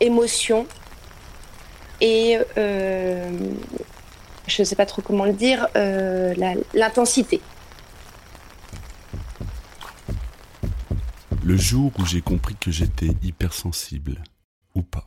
[0.00, 0.66] émotion
[2.00, 3.30] et euh,
[4.46, 6.34] je ne sais pas trop comment le dire, euh,
[6.74, 7.40] l'intensité.
[11.42, 14.22] Le jour où j'ai compris que j'étais hypersensible,
[14.74, 15.06] ou pas.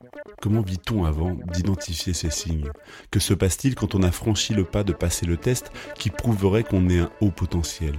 [0.41, 2.71] Comment vit-on avant d'identifier ces signes?
[3.11, 6.63] Que se passe-t-il quand on a franchi le pas de passer le test qui prouverait
[6.63, 7.93] qu'on est un haut potentiel?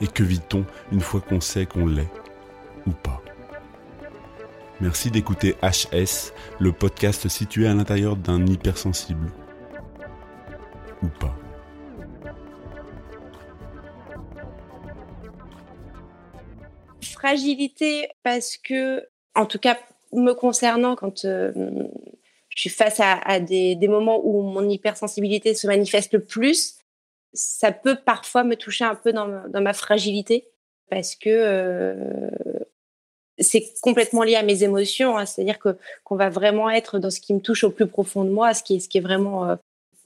[0.00, 2.08] Et que vit-on une fois qu'on sait qu'on l'est
[2.86, 3.20] ou pas?
[4.80, 9.32] Merci d'écouter HS, le podcast situé à l'intérieur d'un hypersensible.
[11.02, 11.36] Ou pas.
[17.02, 19.76] Fragilité parce que, en tout cas
[20.12, 21.52] me concernant, quand euh,
[22.48, 26.76] je suis face à, des, moments où mon hypersensibilité se manifeste le plus,
[27.32, 30.48] ça peut parfois me toucher un peu dans ma, fragilité
[30.90, 32.30] parce que euh,
[33.38, 35.16] c'est complètement lié à mes émotions.
[35.16, 35.26] Hein.
[35.26, 38.30] C'est-à-dire que qu'on va vraiment être dans ce qui me touche au plus profond de
[38.30, 39.56] moi, ce qui est, ce qui est vraiment, euh,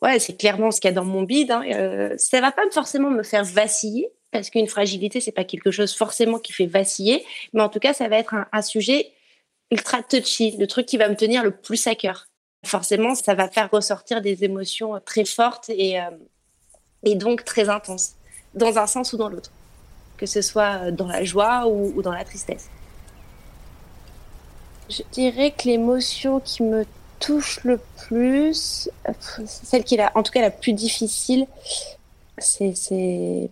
[0.03, 1.51] ouais, c'est clairement ce qu'il y a dans mon bide.
[1.51, 1.65] Hein.
[1.73, 5.95] Euh, ça va pas forcément me faire vaciller parce qu'une fragilité c'est pas quelque chose
[5.95, 9.13] forcément qui fait vaciller, mais en tout cas ça va être un, sujet
[9.73, 12.27] ultra touchy, le truc qui va me tenir le plus à cœur.
[12.65, 16.11] Forcément, ça va faire ressortir des émotions très fortes et euh,
[17.05, 18.13] et donc très intenses,
[18.55, 19.51] dans un sens ou dans l'autre,
[20.17, 22.69] que ce soit dans la joie ou dans la tristesse.
[24.89, 26.85] Je dirais que l'émotion qui me
[27.19, 28.91] touche le plus,
[29.47, 31.47] celle qui est la, en tout cas la plus difficile,
[32.39, 33.49] c'est, il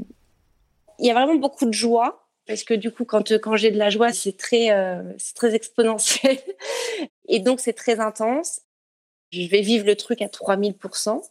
[0.99, 3.91] y a vraiment beaucoup de joie parce que du coup, quand, quand j'ai de la
[3.91, 5.05] joie, c'est très, euh,
[5.37, 6.37] très exponentiel
[7.29, 8.63] et donc c'est très intense.
[9.31, 11.23] Je vais vivre le truc à 3000%.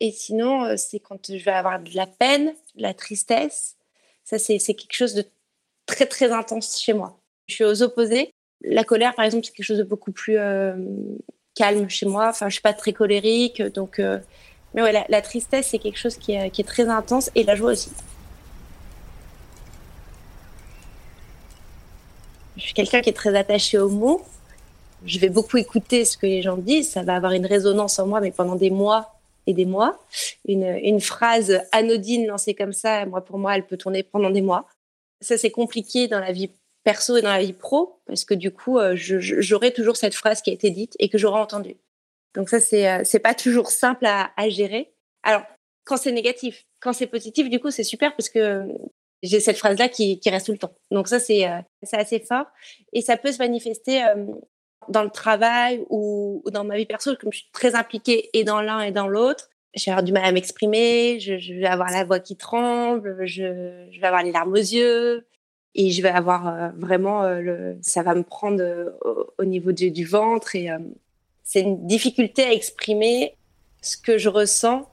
[0.00, 3.76] Et sinon, euh, c'est quand je vais avoir de la peine, de la tristesse.
[4.24, 5.26] Ça, c'est, quelque chose de
[5.84, 7.20] très, très intense chez moi.
[7.46, 8.30] Je suis aux opposés.
[8.62, 10.76] La colère, par exemple, c'est quelque chose de beaucoup plus euh,
[11.54, 12.30] calme chez moi.
[12.30, 13.98] Enfin, je suis pas très colérique, donc.
[13.98, 14.18] Euh,
[14.72, 17.90] mais ouais, la, tristesse, c'est quelque chose qui est, très intense, et la joie aussi.
[22.56, 24.22] Je suis quelqu'un qui est très attaché aux mots.
[25.04, 26.90] Je vais beaucoup écouter ce que les gens disent.
[26.90, 29.14] Ça va avoir une résonance en moi, mais pendant des mois
[29.46, 29.98] et des mois.
[30.46, 34.40] Une, une phrase anodine lancée comme ça, moi pour moi, elle peut tourner pendant des
[34.40, 34.66] mois.
[35.20, 36.50] Ça, c'est compliqué dans la vie
[36.84, 40.42] perso et dans la vie pro, parce que du coup, euh, j'aurai toujours cette phrase
[40.42, 41.76] qui a été dite et que j'aurai entendue.
[42.34, 44.92] Donc ça, c'est euh, c'est pas toujours simple à, à gérer.
[45.22, 45.42] Alors,
[45.84, 48.68] quand c'est négatif, quand c'est positif, du coup, c'est super parce que
[49.24, 50.74] j'ai cette phrase-là qui, reste tout le temps.
[50.90, 51.60] Donc ça, c'est euh,
[51.92, 52.46] assez fort
[52.92, 54.02] et ça peut se manifester
[54.88, 58.60] dans le travail ou, dans ma vie perso, comme je suis très impliquée et dans
[58.60, 59.48] l'un et dans l'autre.
[59.74, 63.90] Je vais avoir du mal à m'exprimer, je, vais avoir la voix qui tremble, je,
[63.98, 65.26] vais avoir les larmes aux yeux,
[65.74, 68.90] et je vais avoir euh, vraiment euh, ça va me prendre euh,
[69.38, 70.68] au, niveau du, ventre et
[71.42, 73.34] c'est une difficulté à exprimer
[73.82, 74.88] ce que je ressens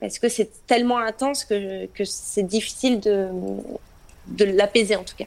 [0.00, 3.28] parce que c'est tellement intense que, que c'est difficile de,
[4.28, 5.26] de l'apaiser en tout cas.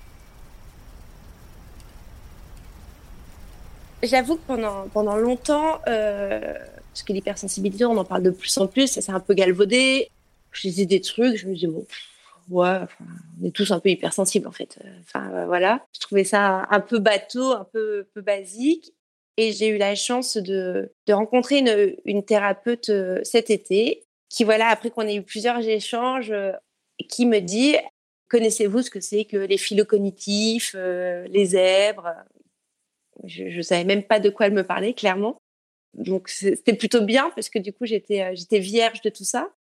[4.01, 8.87] J'avoue que pendant, pendant longtemps, parce que l'hypersensibilité, on en parle de plus en plus,
[8.87, 10.09] ça s'est un peu galvaudé.
[10.51, 11.85] Je disais des trucs, je me dis, bon,
[12.49, 12.79] ouais,
[13.41, 14.79] on est tous un peu hypersensibles en fait.
[15.01, 18.93] Enfin euh, voilà, je trouvais ça un peu bateau, un peu, peu basique.
[19.37, 24.02] Et j'ai eu la chance de, de rencontrer une, une, thérapeute euh, cet été
[24.33, 26.51] qui, voilà, après qu'on ait eu plusieurs échanges, euh,
[27.09, 27.75] qui me dit
[28.29, 32.09] Connaissez-vous ce que c'est que les phylocognitifs, les zèbres?
[33.25, 35.37] Je ne savais même pas de quoi elle me parlait, clairement.
[35.93, 39.53] Donc c'était plutôt bien parce que du coup j'étais j'étais vierge de tout ça.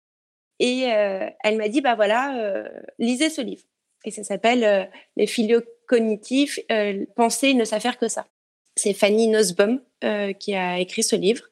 [0.59, 2.69] Et euh, elle m'a dit, bah voilà, euh,
[2.99, 3.63] lisez ce livre.
[4.05, 4.85] Et ça s'appelle euh,
[5.15, 6.59] Les filiaux cognitifs,
[7.15, 8.27] penser ne s'affaire que ça.
[8.75, 9.81] C'est Fanny Nussbaum
[10.39, 11.43] qui a écrit ce livre.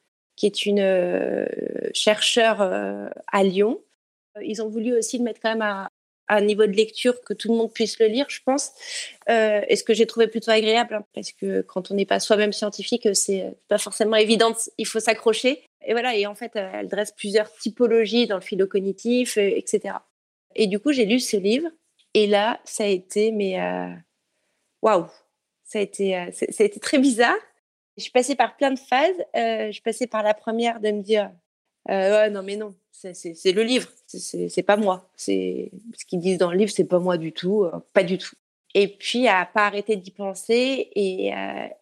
[0.41, 1.45] Qui est une euh,
[1.93, 2.61] chercheure
[3.27, 3.79] à Lyon.
[4.41, 5.87] Ils ont voulu aussi le mettre quand même à,
[6.29, 8.71] un niveau de lecture que tout le monde puisse le lire, je pense.
[9.27, 12.53] et ce que j'ai trouvé plutôt agréable, hein, parce que quand on n'est pas soi-même
[12.53, 15.61] scientifique, c'est pas forcément évident, il faut s'accrocher.
[15.85, 19.95] Et voilà, et en fait, elle dresse plusieurs typologies dans le philo cognitif, etc.
[20.55, 21.69] Et du coup, j'ai lu ce livre,
[22.13, 23.59] et là, ça a été, mais
[24.81, 25.05] waouh,
[25.71, 27.37] ça a été, euh, ça a été très bizarre.
[28.01, 29.15] Je suis passée par plein de phases.
[29.35, 31.29] Euh, je suis passée par la première de me dire,
[31.91, 35.07] euh, non mais non, c'est le livre, c'est pas moi.
[35.15, 35.31] Ce
[36.07, 38.35] qu'ils disent dans le livre, c'est pas moi du tout, pas du tout.
[38.73, 41.31] Et puis à pas arrêter d'y penser et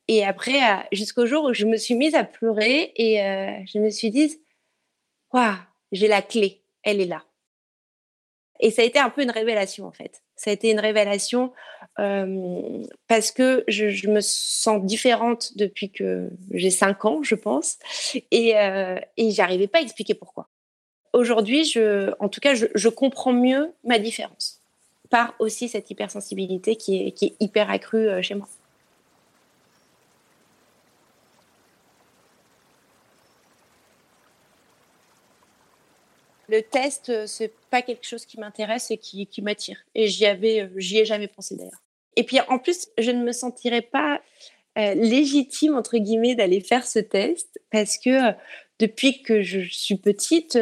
[0.09, 0.59] et après
[0.91, 3.15] jusqu'au jour où je me suis mise à pleurer et
[3.65, 4.41] je me suis dit,
[5.33, 5.55] waouh,
[5.93, 7.23] j'ai la clé, elle est là.
[8.59, 10.21] Et ça a été un peu une révélation en fait.
[10.39, 11.51] Ça a été une révélation
[11.99, 17.77] euh, parce que je, me sens différente depuis que j'ai 5 ans, je pense,
[18.31, 20.47] et, euh, et j'arrivais pas à expliquer pourquoi.
[21.11, 21.73] Aujourd'hui,
[22.21, 24.61] en tout cas, je, comprends mieux ma différence
[25.09, 28.47] par aussi cette hypersensibilité qui est, qui est hyper accrue euh, chez moi.
[36.49, 39.77] Le test, euh, c'est pas quelque chose qui m'intéresse et qui, m'attire.
[39.95, 41.83] Et j'y avais, euh, j'y ai jamais pensé d'ailleurs.
[42.15, 44.21] Et puis en plus, je ne me sentirais pas
[44.77, 48.33] euh, légitime entre guillemets d'aller faire ce test parce que
[48.79, 50.57] depuis que je suis petite,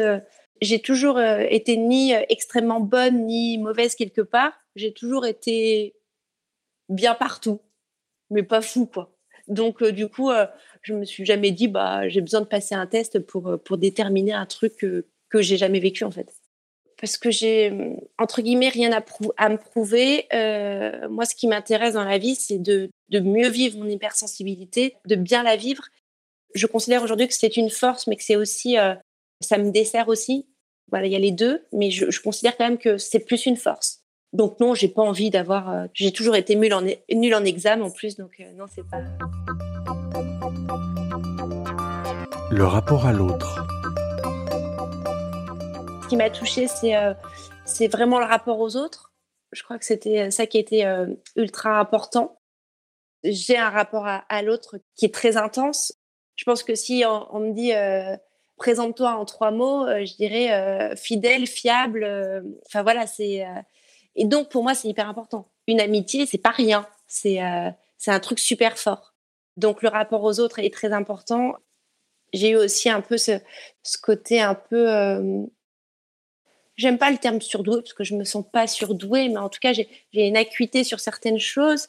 [0.60, 4.52] j'ai toujours été ni extrêmement bonne ni mauvaise quelque part.
[4.76, 5.94] J'ai toujours été
[6.88, 7.60] bien partout,
[8.30, 9.16] mais pas fou quoi.
[9.46, 10.30] Donc du coup,
[10.82, 14.32] je me suis jamais dit bah j'ai besoin de passer un test pour pour déterminer
[14.32, 14.84] un truc
[15.30, 16.32] que j'ai jamais vécu en fait.
[17.00, 20.26] Parce que j'ai entre guillemets rien à, me prouver.
[20.32, 24.96] Euh, moi, ce qui m'intéresse dans la vie, c'est de, de mieux vivre mon hypersensibilité,
[25.06, 25.84] de bien la vivre.
[26.54, 28.94] Je considère aujourd'hui que c'est une force, mais que c'est aussi, euh,
[29.40, 30.46] ça me dessert aussi.
[30.90, 33.56] Voilà, il y a les deux, mais je, considère quand même que c'est plus une
[33.56, 34.00] force.
[34.32, 35.70] Donc non, j'ai pas envie d'avoir.
[35.70, 39.02] Euh, j'ai toujours été nulle en, nulle en examen en plus, donc non, c'est pas.
[42.50, 43.77] Le rapport à l'autre
[46.08, 47.12] qui m'a touchée, c'est euh,
[47.64, 49.12] c'est vraiment le rapport aux autres.
[49.52, 51.06] Je crois que c'était ça qui était euh,
[51.36, 52.40] ultra important.
[53.24, 55.92] J'ai un rapport à, l'autre qui est très intense.
[56.36, 58.16] Je pense que si on, me dit euh,
[58.56, 62.06] présente-toi en trois mots, je dirais fidèle, fiable.
[62.66, 63.44] Enfin voilà, c'est
[64.14, 65.50] et donc pour moi c'est hyper important.
[65.66, 66.86] Une amitié, c'est pas rien.
[67.08, 67.40] C'est
[67.96, 69.14] c'est un truc super fort.
[69.56, 71.54] Donc le rapport aux autres est très important.
[72.32, 73.40] J'ai eu aussi un peu ce,
[73.82, 75.48] ce côté un peu
[76.78, 79.58] j'aime pas le terme surdoué parce que je me sens pas surdouée, mais en tout
[79.60, 81.88] cas, j'ai une acuité sur certaines choses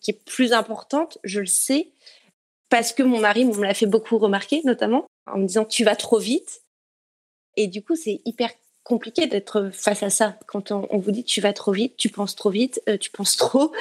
[0.00, 1.90] qui est plus importante, je le sais,
[2.68, 5.94] parce que mon mari me l'a fait beaucoup remarquer, notamment en me disant tu vas
[5.94, 6.62] trop vite.
[7.56, 8.50] Et du coup, c'est hyper
[8.82, 12.34] compliqué d'être face à ça quand on, vous dit tu vas trop vite, tu penses
[12.34, 13.72] trop vite, euh, tu penses trop.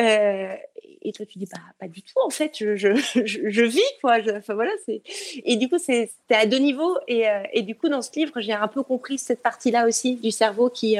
[0.00, 0.56] Euh,
[1.02, 4.18] et toi, tu dis bah, pas du tout, en fait, je, je, je, vis, quoi.
[4.36, 5.02] enfin, voilà, c'est...
[5.44, 6.96] Et du coup, c'est, à deux niveaux.
[7.06, 10.16] Et, euh, et, du coup, dans ce livre, j'ai un peu compris cette partie-là aussi
[10.16, 10.96] du cerveau qui,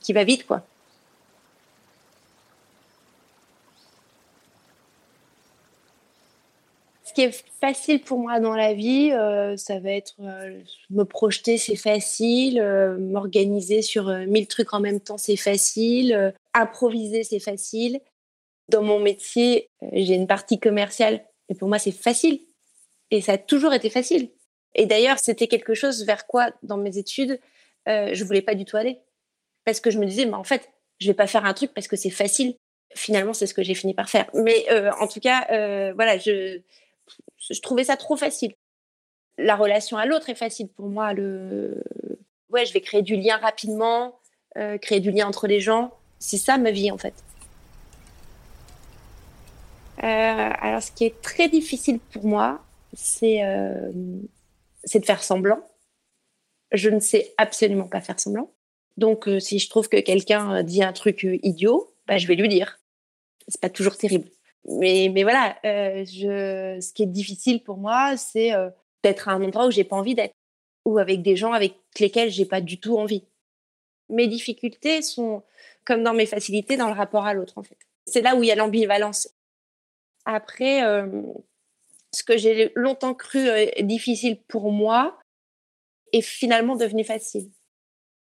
[0.00, 0.64] qui va vite, quoi.
[7.16, 10.60] qui est facile pour moi dans la vie, euh, ça va être euh,
[10.90, 17.24] me projeter, c'est facile, euh, m'organiser sur mille trucs en même temps, c'est facile, improviser,
[17.24, 18.00] c'est facile.
[18.68, 22.40] Dans mon métier, j'ai une partie commerciale et pour moi, c'est facile.
[23.10, 24.30] Et ça a toujours été facile.
[24.74, 27.40] Et d'ailleurs, c'était quelque chose vers quoi, dans mes études,
[27.86, 28.98] je voulais pas du tout aller.
[29.64, 30.68] Parce que je me disais, en fait,
[30.98, 32.56] je vais pas faire un truc parce que c'est facile.
[32.94, 34.28] Finalement, c'est ce que j'ai fini par faire.
[34.34, 34.66] Mais
[34.98, 35.46] en tout cas,
[35.94, 36.60] voilà, je,
[37.38, 38.54] je trouvais ça trop facile.
[39.38, 41.12] La relation à l'autre est facile pour moi.
[41.12, 41.82] Le...
[42.48, 44.18] Ouais, je vais créer du lien rapidement,
[44.56, 45.92] euh, créer du lien entre les gens.
[46.18, 47.14] C'est ça ma vie en fait.
[50.02, 52.62] Euh, alors, ce qui est très difficile pour moi,
[52.92, 55.60] c'est euh, de faire semblant.
[56.72, 58.52] Je ne sais absolument pas faire semblant.
[58.96, 62.78] Donc, si je trouve que quelqu'un dit un truc idiot, bah, je vais lui dire.
[63.48, 64.28] C'est pas toujours terrible
[64.68, 68.70] mais, mais voilà, euh, je, ce qui est difficile pour moi, c'est euh,
[69.02, 70.34] d'être à un endroit où j'ai pas envie d'être,
[70.84, 73.24] ou avec des gens avec lesquels j'ai pas du tout envie.
[74.08, 75.42] Mes difficultés sont
[75.84, 77.78] comme dans mes facilités dans le rapport à l'autre, en fait.
[78.06, 79.28] C'est là où il y a l'ambivalence.
[80.26, 81.06] Après, euh,
[82.12, 83.48] ce que j'ai longtemps cru
[83.80, 85.18] difficile pour moi
[86.12, 87.50] est finalement devenu facile.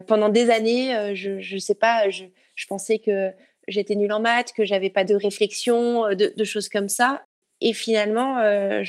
[0.07, 2.25] Pendant des années, je ne sais pas, je,
[2.67, 3.31] pensais que
[3.67, 7.23] j'étais nulle en maths, que j'avais pas de réflexion, euh, de, choses comme ça.
[7.61, 8.83] Et finalement, euh,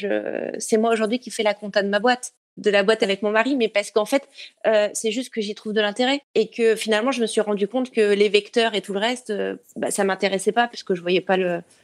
[0.58, 2.32] c'est moi aujourd'hui qui fais la compta de ma boîte.
[2.56, 4.26] de la boîte avec mon mari, mais parce qu'en fait,
[4.66, 7.68] euh, c'est juste que j'y trouve de l'intérêt et que finalement, je me suis rendu
[7.68, 11.02] compte que les vecteurs et tout le reste, euh, bah, ça m'intéressait pas puisque je
[11.02, 11.36] voyais pas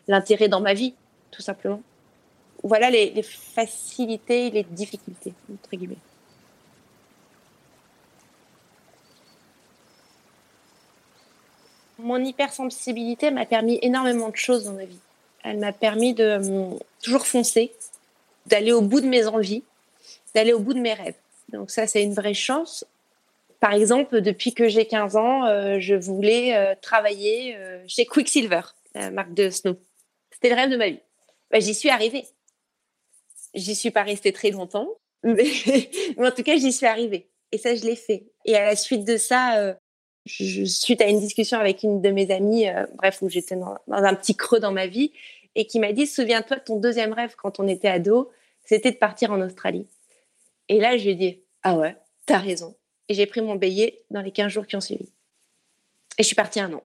[0.08, 0.94] l'intérêt dans ma vie,
[1.32, 1.82] tout simplement.
[2.62, 5.96] Voilà les, facilités, les difficultés entre guillemets.
[11.98, 14.98] Mon hypersensibilité m'a permis énormément de choses dans ma vie.
[15.42, 17.72] Elle m'a permis de hum, toujours foncer,
[18.46, 19.64] d'aller au bout de mes envies,
[20.34, 21.16] d'aller au bout de mes rêves.
[21.48, 22.84] Donc ça, c'est une vraie chance.
[23.60, 28.62] Par exemple, depuis que j'ai 15 ans, euh, je voulais euh, travailler euh, chez Quicksilver,
[28.94, 29.76] la marque de Snow.
[30.32, 31.00] C'était le rêve de ma vie.
[31.52, 32.24] Bah, j'y suis arrivée.
[33.54, 34.88] J'y suis pas restée très longtemps,
[35.22, 35.46] mais,
[36.18, 37.28] en tout cas, j'y suis arrivée.
[37.52, 38.24] Et ça, je l'ai fait.
[38.46, 39.76] Et à la suite de ça,
[40.24, 44.02] je, suite à une discussion avec une de mes amies, bref, où j'étais dans, dans,
[44.02, 45.12] un petit creux dans ma vie,
[45.54, 48.30] et qui m'a dit, souviens-toi de ton deuxième rêve quand on était ado,
[48.64, 49.86] c'était de partir en Australie.
[50.68, 52.74] Et là, je lui ai dit, ah ouais, t'as raison.
[53.08, 55.12] Et j'ai pris mon billet dans les 15 jours qui ont suivi.
[56.18, 56.82] Et je suis partie un an.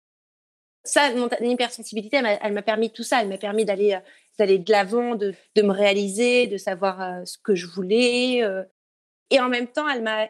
[0.87, 3.21] Ça, mon hypersensibilité, elle m'a permis tout ça.
[3.21, 3.99] Elle m'a permis d'aller euh,
[4.39, 8.43] d'aller de l'avant, de, de, me réaliser, de savoir euh, ce que je voulais.
[8.43, 8.63] Euh.
[9.31, 10.27] et en même temps, elle m'a,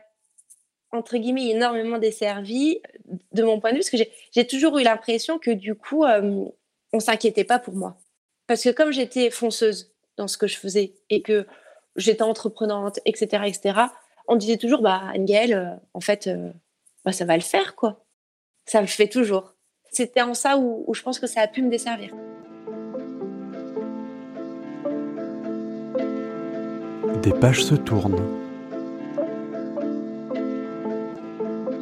[0.92, 2.80] entre guillemets, énormément desservi
[3.34, 6.54] de mon point de vue, parce que j'ai toujours eu l'impression que du coup, on
[6.94, 7.98] on s'inquiétait pas pour moi.
[8.48, 11.46] Parce que comme j'étais fonceuse dans ce que je faisais et que
[11.96, 13.80] j'étais entreprenante, etc., etc.,
[14.28, 16.52] on disait toujours, bah, Angel, euh, en fait, euh,
[17.06, 18.06] bah, ça va le faire, quoi.
[18.66, 19.54] Ça le fait toujours.
[19.98, 22.12] C'était en ça où, où je pense que ça a pu me desservir.
[27.24, 28.22] Des pages se tournent.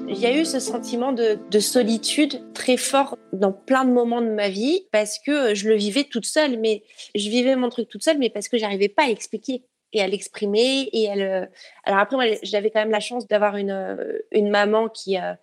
[0.07, 4.22] Il y a eu ce sentiment de, de, solitude très fort dans plein de moments
[4.22, 6.84] de ma vie parce que je le vivais toute seule, mais
[7.15, 10.07] je vivais mon truc toute seule, mais parce que j'arrivais pas à l'expliquer et à
[10.07, 10.88] l'exprimer.
[10.93, 11.45] Et elle, euh,
[11.84, 15.34] alors après, moi, j'avais quand même la chance d'avoir une, euh, une maman qui, euh,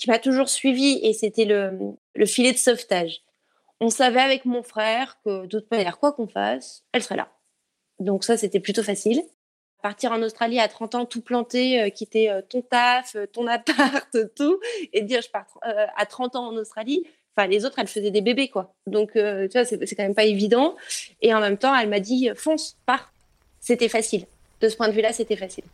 [0.00, 1.72] qui m'a toujours suivie et c'était le,
[2.14, 3.22] le filet de sauvetage.
[3.80, 7.28] On savait avec mon frère que de toute manière, quoi qu'on fasse, elle serait là.
[7.98, 9.22] Donc ça, c'était plutôt facile.
[9.82, 14.60] Partir en Australie à 30 ans, tout planter, quitter ton taf, ton appart, tout,
[14.92, 17.06] et dire je pars à 30 ans en Australie.
[17.34, 18.74] Enfin, les autres, elles faisaient des bébés, quoi.
[18.86, 20.76] Donc, tu vois, c'est quand même pas évident.
[21.22, 23.10] Et en même temps, elle m'a dit fonce, pars
[23.60, 24.26] c'était facile.
[24.60, 25.64] De ce point de vue-là, c'était facile.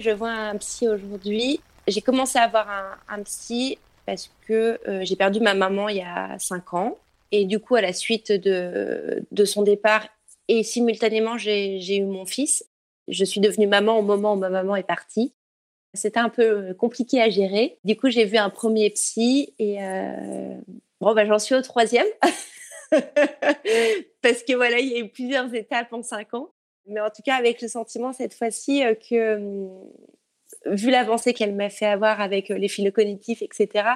[0.00, 1.60] Je vois un psy aujourd'hui.
[1.86, 6.02] J'ai commencé à avoir un, psy parce que euh, j'ai perdu ma maman il y
[6.02, 6.96] a cinq ans.
[7.32, 10.06] Et du coup, à la suite de, de son départ
[10.48, 12.64] et simultanément, j'ai eu mon fils.
[13.08, 15.34] Je suis devenue maman au moment où ma maman est partie.
[15.92, 17.78] C'était un peu euh, compliqué à gérer.
[17.84, 20.56] Du coup, j'ai vu un premier psy et euh,
[21.00, 22.06] bon, bah, j'en suis au troisième.
[24.22, 26.50] Parce que voilà, il y a eu plusieurs étapes en cinq ans.
[26.90, 29.90] Mais en tout cas, avec le sentiment cette fois-ci euh, que, hum,
[30.66, 33.86] vu l'avancée qu'elle m'a fait avoir avec les fils cognitifs, etc.,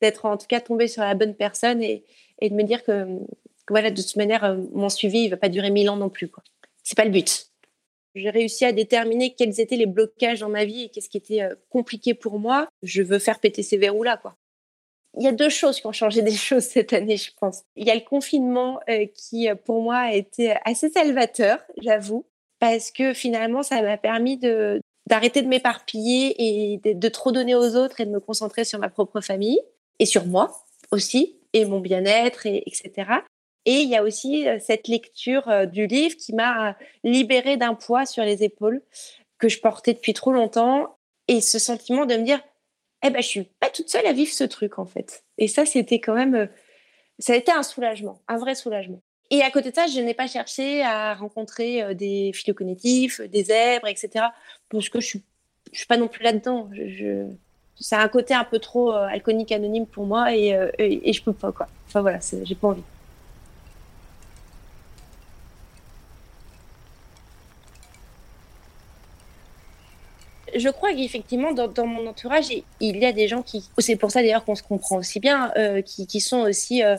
[0.00, 2.04] d'être en tout cas tombée sur la bonne personne et,
[2.40, 3.18] de me dire que,
[3.68, 6.28] voilà, de toute manière, mon suivi, il va pas durer mille ans non plus.
[6.28, 6.42] Quoi.
[6.82, 7.52] C'est pas le but
[8.14, 11.42] j'ai réussi à déterminer quels étaient les blocages dans ma vie et qu'est-ce qui était
[11.42, 12.68] euh, compliqué pour moi.
[12.82, 14.36] Je veux faire péter ces verrous-là, quoi.
[15.18, 17.62] Il y a deux choses qui ont changé des choses cette année, je pense.
[17.76, 22.26] Il y a le confinement euh, qui, euh, pour moi, a été assez salvateur, j'avoue,
[22.62, 24.38] parce que finalement, ça m'a permis
[25.08, 28.88] d'arrêter de m'éparpiller et de, trop donner aux autres et de me concentrer sur ma
[28.88, 29.58] propre famille
[29.98, 33.10] et sur moi aussi et mon bien-être, et, etc.
[33.66, 38.22] Et il y a aussi cette lecture du livre qui m'a libérée d'un poids sur
[38.22, 38.80] les épaules
[39.38, 42.40] que je portais depuis trop longtemps et ce sentiment de me dire
[43.04, 45.24] eh ben je suis pas toute seule à vivre ce truc en fait.
[45.36, 46.48] Et ça c'était quand même
[47.18, 49.02] ça a été un soulagement, un vrai soulagement.
[49.32, 53.88] Et à côté de ça, je n'ai pas cherché à rencontrer des cognitifs, des zèbres,
[53.88, 54.26] etc.
[54.68, 55.22] Parce que je suis,
[55.72, 56.68] je suis pas non plus là-dedans.
[56.72, 57.26] Je, je...
[57.80, 61.32] C'est un côté un peu trop alcoolique anonyme pour moi et, et, et je peux
[61.32, 61.66] pas quoi.
[61.88, 62.82] Enfin voilà, j'ai pas envie.
[70.54, 72.46] je crois qu'effectivement, dans, mon entourage,
[72.80, 73.68] il y a des gens qui.
[73.78, 76.96] C'est pour ça d'ailleurs qu'on se comprend aussi bien, euh, qui, sont aussi euh,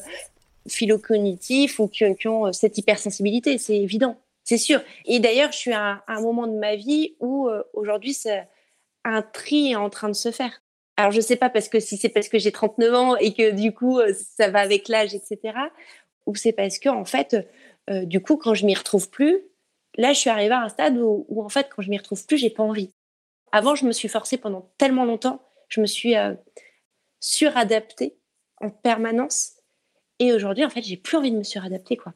[0.67, 3.58] philocognitifs ou qui, ont euh, cette hypersensibilité.
[3.58, 4.82] C'est évident, c'est sûr.
[5.05, 8.17] Et d'ailleurs, je suis à, un moment de ma vie où euh, aujourd'hui,
[9.03, 10.62] un tri est en train de se faire.
[10.98, 13.34] Alors, je ne sais pas parce que si c'est parce que j'ai 39 ans et
[13.34, 14.00] que du coup,
[14.38, 15.58] ça va avec l'âge, etc.
[16.27, 17.36] Ou c'est parce que, en fait,
[17.89, 19.41] du coup, quand je m'y retrouve plus,
[19.98, 22.24] là, je suis arrivée à un stade où, où en fait, quand je m'y retrouve
[22.27, 22.91] plus, j'ai pas envie.
[23.51, 25.39] Avant, je me suis forcée pendant tellement longtemps,
[25.70, 26.34] je me suis euh,
[27.20, 28.17] suradaptée
[28.60, 29.53] en permanence.
[30.20, 32.13] Et aujourd'hui, en fait, j'ai plus envie de me suradapter, quoi.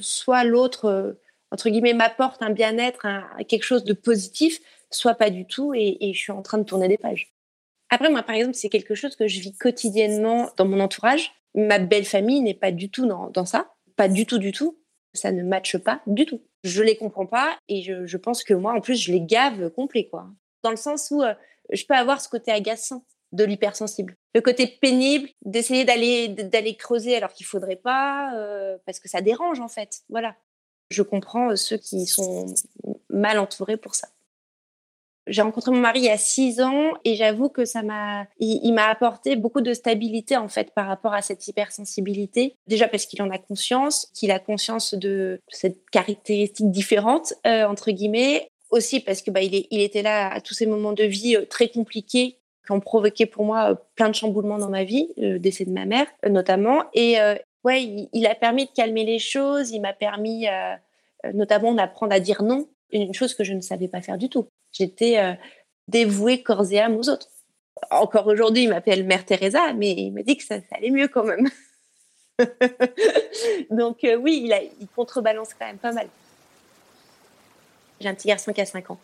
[0.00, 1.12] Soit l'autre, euh,
[1.50, 3.06] entre guillemets, m'apporte un bien-être,
[3.48, 6.88] quelque chose de positif, soit pas du tout, et, je suis en train de tourner
[6.88, 7.32] des pages.
[7.88, 11.32] Après, moi, par exemple, c'est quelque chose que je vis quotidiennement dans mon entourage.
[11.54, 14.78] Ma belle famille n'est pas du tout dans, ça, pas du tout, du tout.
[15.12, 16.40] Ça ne matche pas du tout.
[16.62, 19.70] Je les comprends pas, et je, je pense que moi, en plus, je les gave
[19.70, 20.28] complet, quoi.
[20.62, 21.34] Dans le sens où euh,
[21.72, 24.16] je peux avoir ce côté agaçant de l'hypersensible.
[24.34, 29.20] Le côté pénible d'essayer d'aller d'aller creuser alors qu'il faudrait pas euh, parce que ça
[29.20, 30.02] dérange en fait.
[30.08, 30.36] Voilà.
[30.90, 32.46] Je comprends euh, ceux qui sont
[33.08, 34.08] mal entourés pour ça.
[35.26, 38.72] J'ai rencontré mon mari il y a six ans et j'avoue que ça m'a, il,
[38.72, 42.56] m'a apporté beaucoup de stabilité en fait par rapport à cette hypersensibilité.
[42.66, 47.90] Déjà parce qu'il en a conscience, qu'il a conscience de cette caractéristique différente euh, entre
[47.90, 48.48] guillemets.
[48.70, 51.36] Aussi parce que bah, il, est, il était là à tous ces moments de vie
[51.48, 55.38] très compliqués qui ont provoqué pour moi euh, plein de chamboulements dans ma vie, le
[55.38, 56.84] décès de ma mère euh, notamment.
[56.92, 60.46] Et euh, ouais, il, a permis de calmer les choses, il m'a permis
[61.34, 64.48] notamment d'apprendre à dire non, une chose que je ne savais pas faire du tout.
[64.72, 65.36] J'étais
[65.88, 67.28] dévouée corps et âme aux autres.
[67.90, 71.24] Encore aujourd'hui, il m'appelle Mère Teresa, mais il m'a dit que ça, allait mieux quand
[71.24, 71.48] même.
[73.70, 76.08] Donc oui, il, il contrebalance quand même pas mal.
[78.00, 78.98] J'ai un petit garçon qui a 5 ans.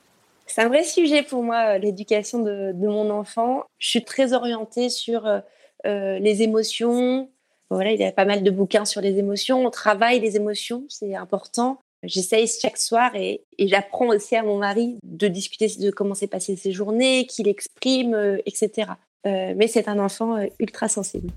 [0.46, 3.64] C'est un vrai sujet pour moi, euh, l'éducation de, mon enfant.
[3.78, 5.40] Je suis très orientée sur euh,
[5.86, 7.28] euh, les émotions.
[7.68, 9.66] Voilà, il y a pas mal de bouquins sur les émotions.
[9.66, 11.78] On travaille les émotions, c'est important.
[12.04, 16.54] J'essaye chaque soir et, j'apprends aussi à mon mari de discuter de comment s'est passé
[16.54, 18.92] ses journées, qu'il exprime, etc.
[19.24, 21.30] mais c'est un enfant ultra sensible.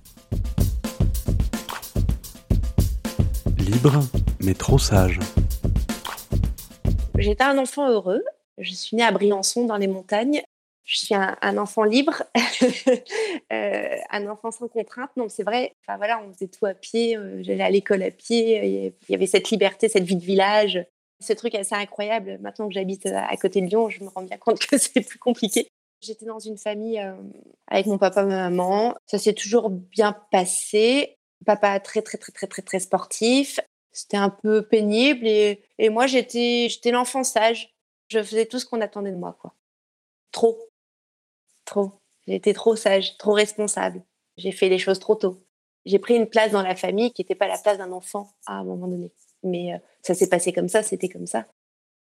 [3.58, 4.04] Libre,
[4.42, 5.20] mais trop sage.
[7.18, 8.22] J'étais un enfant heureux
[8.60, 10.42] je suis née à Briançon, dans les montagnes.
[10.90, 12.24] Je suis un, enfant libre,
[13.54, 15.12] euh, un enfant sans contrainte.
[15.18, 17.16] Donc c'est vrai, enfin voilà, on faisait tout à pied.
[17.16, 18.92] Euh, j'allais à l'école à pied.
[19.08, 20.84] Il y avait cette liberté, cette vie de village.
[21.20, 22.40] Ce truc assez incroyable.
[22.42, 25.20] Maintenant que j'habite à côté de Lyon, je me rends bien compte que c'est plus
[25.20, 25.68] compliqué.
[26.02, 27.14] J'étais dans une famille euh,
[27.68, 28.96] avec mon papa, ma maman.
[29.06, 31.18] Ça s'est toujours bien passé.
[31.46, 33.60] Papa très très très très très très sportif.
[33.92, 37.70] C'était un peu pénible et, et moi j'étais j'étais l'enfant sage
[38.10, 39.54] je faisais tout ce qu'on attendait de moi, quoi.
[40.32, 40.60] Trop.
[41.66, 41.94] Trop.
[42.28, 44.04] J'étais trop sage, trop responsable.
[44.38, 45.44] J'ai fait les choses trop tôt.
[45.86, 48.54] J'ai pris une place dans la famille qui n'était pas la place d'un enfant à
[48.54, 49.12] un moment donné.
[49.44, 51.46] Mais euh, ça s'est passé comme ça, c'était comme ça.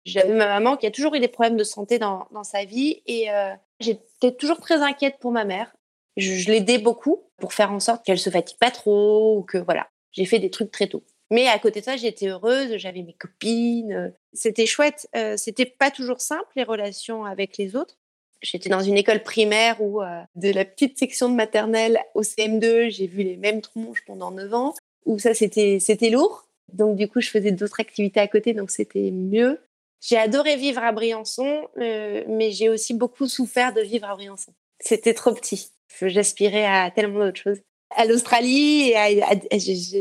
[0.05, 3.29] J'avais ma maman qui a toujours eu des problèmes de santé dans, sa vie et
[3.29, 5.75] euh, j'étais toujours très inquiète pour ma mère.
[6.15, 9.57] Je, je l'aidais beaucoup pour faire en sorte qu'elle se fatigue pas trop ou que
[9.57, 9.89] voilà.
[10.11, 11.03] J'ai fait des trucs très tôt.
[11.29, 13.91] Mais à côté de ça, j'étais heureuse, j'avais mes copines.
[13.91, 15.09] Euh, c'était chouette.
[15.15, 17.97] Euh, c'était pas toujours simple, les relations avec les autres.
[18.41, 22.89] J'étais dans une école primaire où, euh, de la petite section de maternelle au CM2,
[22.89, 24.73] j'ai vu les mêmes tronches pendant 9 ans,
[25.05, 26.47] où ça, c'était, c'était lourd.
[26.71, 29.59] Donc, du coup, je faisais d'autres activités à côté, donc c'était mieux.
[30.01, 34.53] J'ai adoré vivre à Briançon, mais j'ai aussi beaucoup souffert de vivre à Briançon.
[34.79, 35.71] C'était trop petit.
[36.01, 38.93] J'aspirais à tellement d'autres choses à l'Australie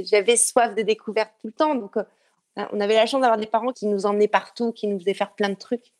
[0.05, 1.75] j'avais soif de découverte tout le temps.
[1.75, 2.05] Donc, euh,
[2.73, 5.35] on avait la chance d'avoir des parents qui nous emmenaient partout, qui nous faisaient faire
[5.35, 5.93] plein de trucs.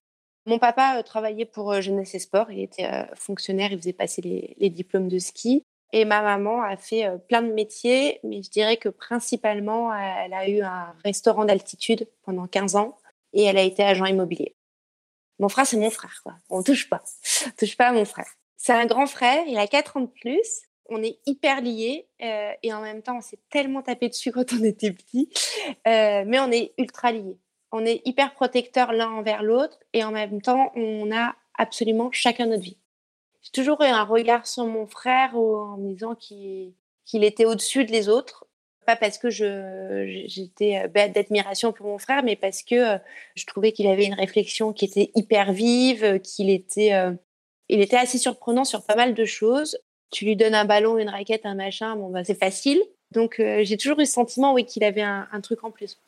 [0.47, 2.51] Mon papa euh, travaillait pour euh, Jeunesse et Sport.
[2.51, 5.65] Il était fonctionnaire, il faisait passer les, diplômes de ski.
[5.93, 10.49] Et ma maman a fait plein de métiers, mais je dirais que principalement, elle a
[10.49, 12.97] eu un restaurant d'altitude pendant 15 ans
[13.33, 14.57] et elle a été agent immobilier.
[15.39, 16.35] Mon frère, c'est mon frère, quoi.
[16.51, 17.05] On touche pas.
[17.57, 18.29] Touche pas à mon frère.
[18.57, 22.53] C'est un grand frère, il a 4 ans de plus on est hyper liés euh,
[22.63, 25.31] et en même temps, on s'est tellement tapé dessus quand on était petit,
[25.87, 27.39] euh, mais on est ultra liés.
[27.73, 32.47] On est hyper protecteurs l'un envers l'autre et en même temps, on a absolument chacun
[32.47, 32.79] notre vie.
[33.43, 36.75] J'ai toujours eu un regard sur mon frère en me disant qu'il
[37.13, 38.47] était au-dessus de autres.
[38.87, 42.99] Pas parce que j'étais euh, bête d'admiration pour mon frère, mais parce que
[43.35, 46.93] je trouvais qu'il avait une réflexion qui était hyper vive, qu'il était,
[47.69, 49.77] il était assez surprenant sur pas mal de choses
[50.11, 52.81] tu lui donnes un ballon, une raquette, un machin, bon, bah, c'est facile.
[53.13, 55.99] Donc, euh, j'ai toujours eu le sentiment, oui, qu'il avait un, truc en plus.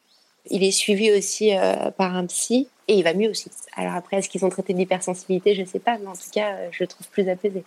[0.50, 3.50] Il est suivi aussi euh, par un psy et il va mieux aussi.
[3.76, 5.54] Alors après, est-ce qu'ils ont traité d'hypersensibilité?
[5.54, 7.64] Je ne sais pas, mais en tout cas, euh, je le trouve plus apaisé.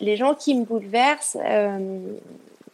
[0.00, 1.38] Les gens qui me bouleversent,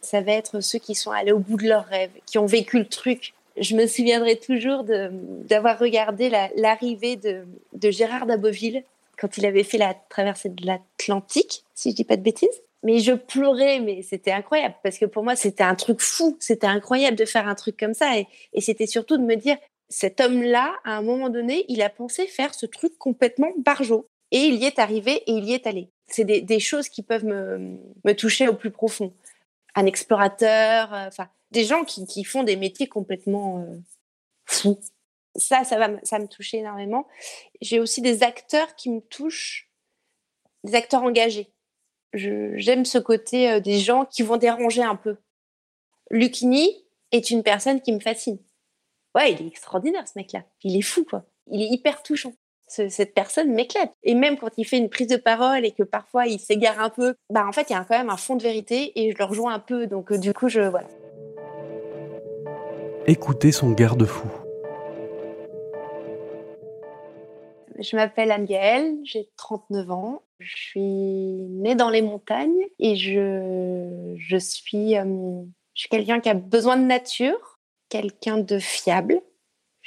[0.00, 2.78] ça va être ceux qui sont allés au bout de leurs rêves, qui ont vécu
[2.78, 3.34] le truc.
[3.58, 8.84] Je me souviendrai toujours d'avoir regardé l'arrivée de, de Gérard Daboville
[9.20, 12.62] quand il avait fait la traversée de l'Atlantique, si je dis pas de bêtises.
[12.82, 16.38] Mais je pleurais, mais c'était incroyable parce que pour moi, c'était un truc fou.
[16.40, 18.16] C'était incroyable de faire un truc comme ça.
[18.16, 18.26] Et,
[18.60, 19.58] c'était surtout de me dire,
[19.90, 24.06] cet homme-là, à un moment donné, il a pensé faire ce truc complètement barjot.
[24.30, 25.90] Et il y est arrivé et il y est allé.
[26.06, 29.12] C'est des, choses qui peuvent me, toucher au plus profond.
[29.74, 33.76] Un explorateur, euh, enfin, des gens qui, font des métiers complètement euh,
[34.46, 34.80] fous.
[35.36, 37.06] Ça, ça, va, ça me toucher énormément.
[37.60, 39.70] J'ai aussi des acteurs qui me touchent,
[40.64, 41.52] des acteurs engagés.
[42.12, 45.16] J'aime ce côté euh, des gens qui vont déranger un peu.
[46.10, 48.38] Lucini est une personne qui me fascine.
[49.14, 50.44] Ouais, il est extraordinaire ce mec-là.
[50.64, 51.24] Il est fou, quoi.
[51.50, 52.32] Il est hyper touchant
[52.70, 53.92] cette personne m'éclate.
[54.02, 56.90] Et même quand il fait une prise de parole et que parfois il s'égare un
[56.90, 59.18] peu, bah en fait, il y a quand même un fond de vérité et je
[59.18, 59.86] le rejoins un peu.
[59.86, 60.60] Donc, euh, du coup, je.
[60.60, 60.86] Voilà.
[63.06, 64.28] Écoutez son garde-fou.
[67.80, 70.22] Je m'appelle Anne-Gaëlle, j'ai 39 ans.
[70.38, 75.42] Je suis née dans les montagnes et je, je suis, euh,
[75.74, 79.20] je suis quelqu'un qui a besoin de nature, quelqu'un de fiable,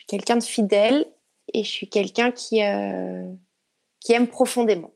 [0.07, 1.05] quelqu'un de fidèle
[1.53, 3.27] et je suis quelqu'un qui, euh,
[3.99, 4.91] qui aime profondément.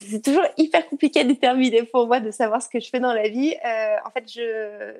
[0.00, 3.12] C'est toujours hyper compliqué à déterminer pour moi de savoir ce que je fais dans
[3.12, 3.54] la vie.
[3.64, 4.94] Euh, en fait, je,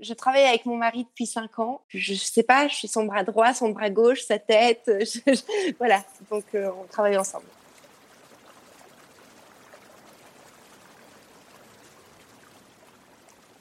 [0.00, 1.82] je travaille avec mon mari depuis cinq ans.
[1.88, 4.90] Je ne sais pas, je suis son bras droit, son bras gauche, sa tête.
[5.78, 7.46] voilà, donc euh, on travaille ensemble.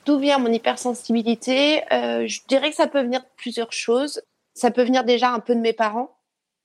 [0.05, 1.83] D'où vient mon hypersensibilité?
[1.91, 4.23] Je dirais que ça peut venir de plusieurs choses.
[4.55, 6.19] Ça peut venir déjà un peu de mes parents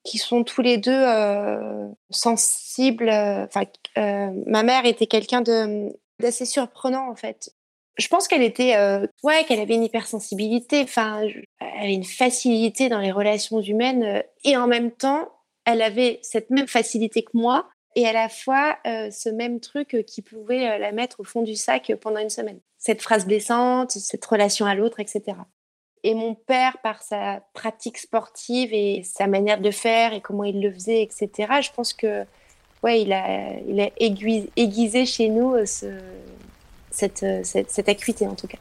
[0.04, 3.08] qui sont tous les deux euh, sensibles.
[3.08, 3.64] Euh, enfin,
[3.98, 7.50] euh, ma mère était quelqu'un de d'assez surprenant en fait.
[7.96, 8.76] Je pense qu'elle était,
[9.22, 10.82] ouais, qu'elle avait une hypersensibilité.
[10.82, 11.22] Enfin,
[11.60, 15.28] elle avait une facilité dans les relations humaines et en même temps,
[15.64, 20.22] elle avait cette même facilité que moi et à la fois ce même truc qui
[20.22, 22.58] pouvait la mettre au fond du sac pendant une semaine.
[22.78, 25.36] Cette phrase blessante, cette relation à l'autre, etc.
[26.04, 30.60] Et mon père, par sa pratique sportive et sa manière de faire et comment il
[30.60, 31.30] le faisait, etc.,
[31.62, 32.26] je pense que
[32.82, 35.86] ouais, il a, aiguisé, chez nous euh, ce,
[36.94, 38.58] cette, euh, cette, cette acuité, en tout cas.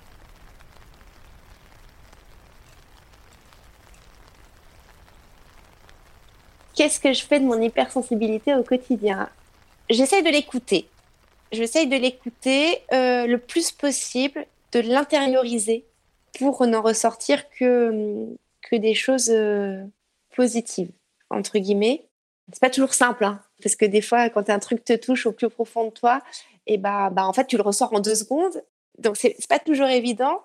[6.75, 9.29] Qu'est-ce que je fais de mon hypersensibilité au quotidien?
[9.89, 10.87] J'essaye de l'écouter.
[11.51, 15.85] J'essaye de l'écouter euh, le plus possible, de l'intérioriser
[16.39, 18.25] pour n'en ressortir que,
[18.63, 19.83] que des choses euh,
[20.35, 20.89] positives,
[21.29, 22.05] entre guillemets.
[22.51, 25.31] C'est pas toujours simple, hein, parce que des fois, quand un truc te touche au
[25.31, 26.21] plus profond de toi,
[26.67, 28.63] et bah, bah en fait, tu le ressors en deux secondes.
[28.99, 30.41] Donc, c'est pas toujours évident.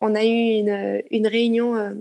[0.00, 1.92] On a eu une, une réunion euh,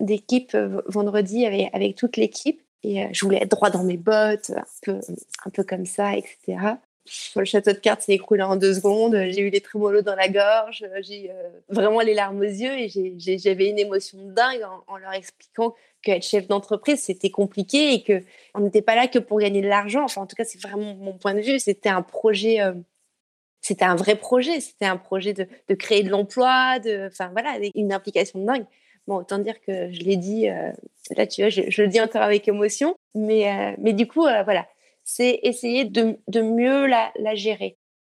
[0.00, 4.50] d'équipe euh, vendredi avec, avec toute l'équipe et je voulais être droit dans mes bottes,
[4.50, 5.00] un peu,
[5.44, 6.76] un peu comme ça, etc
[7.36, 9.14] le château de cartes s'est écroulé en deux secondes.
[9.30, 10.84] J'ai eu les trémolos dans la gorge.
[11.02, 15.74] J'ai euh, vraiment les larmes aux yeux et j'avais une émotion dingue en, leur expliquant
[16.02, 18.22] qu'être chef d'entreprise, c'était compliqué et que
[18.54, 20.04] on n'était pas là que pour gagner de l'argent.
[20.04, 21.58] Enfin, en tout cas, c'est vraiment mon point de vue.
[21.58, 22.72] C'était un projet, euh,
[23.68, 24.60] c'était un vrai projet.
[24.60, 28.64] C'était un projet de, créer de l'emploi, de, enfin voilà, une implication dingue.
[29.06, 30.72] Bon, autant dire que je l'ai dit, euh,
[31.16, 32.96] là, tu vois, je, le dis encore avec émotion.
[33.14, 34.66] Mais, mais du coup, voilà,
[35.04, 37.78] c'est essayer de, mieux la, gérer,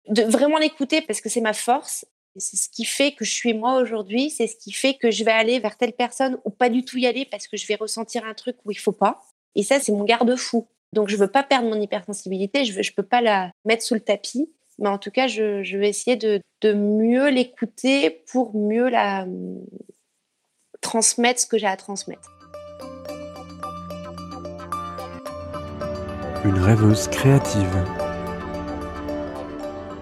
[0.08, 2.06] de vraiment l'écouter parce que c'est ma force.
[2.36, 4.30] C'est ce qui fait que je suis moi aujourd'hui.
[4.30, 6.98] C'est ce qui fait que je vais aller vers telle personne ou pas du tout
[6.98, 9.20] y aller parce que je vais ressentir un truc où il faut pas.
[9.54, 10.68] Et ça, c'est mon garde-fou.
[10.94, 12.64] Donc, je veux pas perdre mon hypersensibilité.
[12.64, 14.50] Je je peux pas la mettre sous le tapis.
[14.78, 19.26] Mais en tout cas, je, vais essayer de, de mieux l'écouter pour mieux la
[20.80, 22.30] transmettre ce que j'ai à transmettre.
[26.44, 27.84] une rêveuse créative.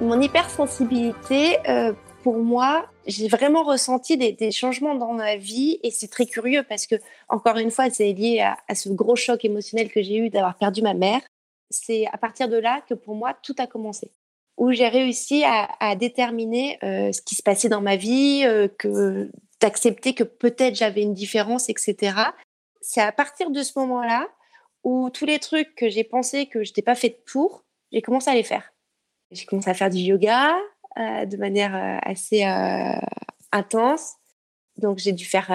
[0.00, 6.08] Mon hypersensibilité, euh, pour moi, j'ai vraiment ressenti des, changements dans ma vie et c'est
[6.08, 6.96] très curieux parce que,
[7.28, 10.82] encore une fois, c'est lié à, ce gros choc émotionnel que j'ai eu d'avoir perdu
[10.82, 11.22] ma mère.
[11.70, 14.12] C'est à partir de là que pour moi, tout a commencé.
[14.56, 19.30] Où j'ai réussi à, déterminer euh, ce qui se passait dans ma vie, euh, que
[19.60, 22.16] d'accepter que peut-être j'avais une différence, etc.
[22.80, 24.26] C'est à partir de ce moment-là
[24.82, 28.30] où tous les trucs que j'ai pensé que je n'étais pas faite pour, j'ai commencé
[28.30, 28.72] à les faire.
[29.30, 30.56] J'ai commencé à faire du yoga
[30.98, 32.44] euh, de manière assez
[33.52, 34.14] intense.
[34.78, 35.50] Donc j'ai dû faire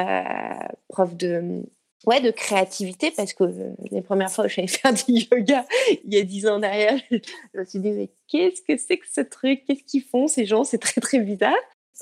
[0.89, 1.63] preuve de
[2.05, 3.43] ouais de créativité parce que
[3.91, 5.65] les premières fois où j'allais faire du yoga
[6.03, 9.07] il y a dix ans derrière, je me suis dit mais qu'est-ce que c'est que
[9.11, 9.63] ce truc?
[9.65, 10.63] Qu'est-ce qu'ils font ces gens?
[10.63, 11.53] C'est très très bizarre.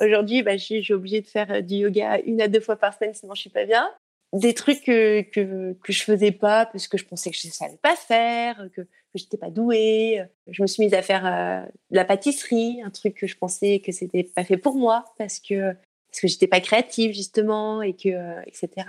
[0.02, 3.36] Aujourd'hui, bah, j'ai obligé de faire du yoga une à deux fois par semaine, sinon
[3.36, 3.90] je suis pas bien
[4.34, 7.52] des trucs que, que, que je faisais pas parce que je pensais que je ne
[7.52, 10.24] savais pas faire, que, que j'étais pas douée.
[10.48, 13.82] Je me suis mise à faire euh, de la pâtisserie, un truc que je pensais
[13.84, 15.74] que c'était pas fait pour moi parce que
[16.12, 18.88] parce que j'étais pas créative justement et que euh, etc.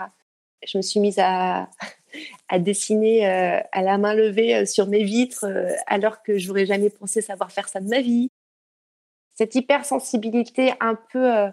[0.67, 1.69] Je me suis mise à,
[2.59, 5.47] dessiner euh, à la main levée euh, sur mes vitres
[5.87, 8.31] alors que j'aurais jamais pensé savoir faire ça de ma vie.
[9.35, 11.51] Cette hypersensibilité un peu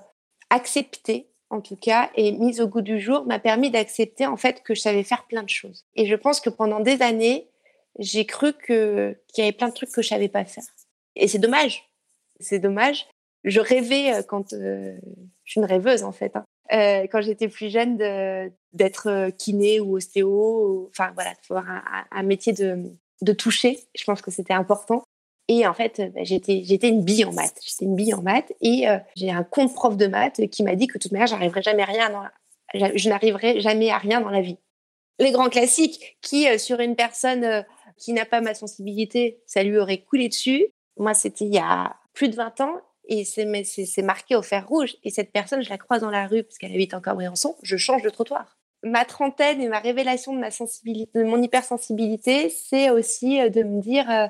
[0.50, 4.62] acceptée, en tout cas, et mise au goût du jour, m'a permis d'accepter en fait
[4.63, 5.86] que je savais faire plein de choses.
[5.96, 7.48] Et je pense que pendant des années,
[8.00, 10.63] j'ai cru qu'il y avait plein de trucs que je savais pas faire.
[11.15, 11.89] Et c'est dommage.
[12.39, 13.08] C'est dommage.
[13.43, 14.98] Je rêvais euh, quand euh,
[15.43, 16.36] je suis une rêveuse en fait.
[16.36, 16.46] Hein.
[16.74, 17.98] Euh, quand j'étais plus jeune
[18.74, 23.80] d'être euh, kiné ou ostéo, enfin voilà, faire un, un, métier de, toucher.
[23.96, 25.04] Je pense que c'était important.
[25.48, 27.60] Et en fait, bah, j'étais une bille en maths.
[27.66, 30.88] J'étais une bille en maths et j'ai un compte prof de maths qui m'a dit
[30.88, 32.30] que de toute manière, j'arriverai jamais rien.
[32.74, 34.58] Je n'arriverai jamais à rien dans la vie.
[35.20, 40.00] Les grands classiques qui sur une personne qui n'a pas ma sensibilité, ça lui aurait
[40.00, 40.68] coulé dessus.
[40.98, 44.96] Moi, c'était il y a plus de 20 ans et c'est marqué au fer rouge.
[45.04, 47.78] Et cette personne, je la croise dans la rue parce qu'elle habite encore Briançon, je
[47.78, 48.58] change de trottoir.
[48.84, 53.63] Ma trentaine et ma révélation de ma sensibilité, de mon hypersensibilité, c'est aussi euh, de
[53.63, 54.28] me dire, euh,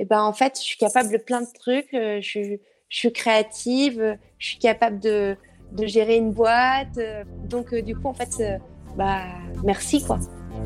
[0.00, 4.18] eh ben en fait, je suis capable de plein de trucs, euh, je, suis, créative,
[4.38, 5.36] je suis capable de,
[5.72, 6.98] de gérer une boîte.
[7.44, 8.60] donc du coup, en fait,
[8.96, 9.24] bah
[9.62, 10.18] merci quoi.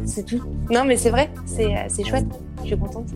[0.05, 0.43] C'est tout.
[0.71, 2.27] Non, mais c'est vrai, c'est euh, chouette.
[2.63, 3.09] Je suis contente.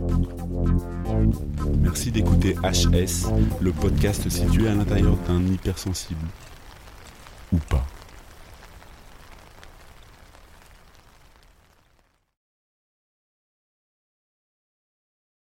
[1.81, 6.27] Merci d'écouter HS, le podcast situé à l'intérieur d'un hypersensible.
[7.53, 7.85] Ou pas.